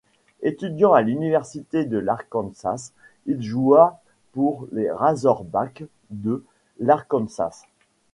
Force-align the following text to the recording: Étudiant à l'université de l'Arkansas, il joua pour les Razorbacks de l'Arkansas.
Étudiant 0.41 0.93
à 0.93 1.03
l'université 1.03 1.85
de 1.85 1.99
l'Arkansas, 1.99 2.91
il 3.27 3.39
joua 3.43 4.01
pour 4.31 4.65
les 4.71 4.89
Razorbacks 4.89 5.83
de 6.09 6.43
l'Arkansas. 6.79 7.65